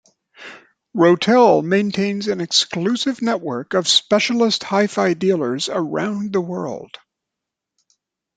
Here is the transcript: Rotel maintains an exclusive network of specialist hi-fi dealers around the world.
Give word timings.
Rotel 0.95 1.63
maintains 1.63 2.27
an 2.27 2.41
exclusive 2.41 3.21
network 3.21 3.75
of 3.75 3.87
specialist 3.87 4.63
hi-fi 4.63 5.13
dealers 5.13 5.69
around 5.69 6.33
the 6.33 6.41
world. 6.41 6.97